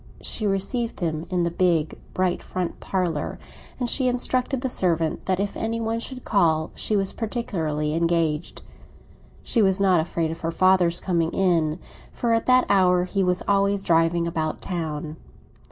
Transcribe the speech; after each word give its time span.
She 0.21 0.47
received 0.47 0.99
him 0.99 1.27
in 1.29 1.43
the 1.43 1.51
big, 1.51 1.99
bright 2.15 2.41
front 2.41 2.79
parlour, 2.79 3.37
and 3.79 3.87
she 3.87 4.07
instructed 4.07 4.61
the 4.61 4.67
servant 4.67 5.27
that 5.27 5.39
if 5.39 5.55
any 5.55 5.79
one 5.79 5.99
should 5.99 6.25
call 6.25 6.71
she 6.73 6.95
was 6.95 7.13
particularly 7.13 7.93
engaged. 7.93 8.63
She 9.43 9.61
was 9.61 9.79
not 9.79 9.99
afraid 9.99 10.31
of 10.31 10.41
her 10.41 10.49
father's 10.49 10.99
coming 11.01 11.29
in, 11.29 11.77
for 12.11 12.33
at 12.33 12.47
that 12.47 12.65
hour 12.67 13.03
he 13.03 13.23
was 13.23 13.43
always 13.47 13.83
driving 13.83 14.25
about 14.25 14.59
town. 14.59 15.17